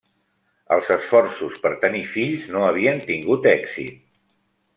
[0.75, 4.03] Els esforços per tenir fills no havien tingut èxit.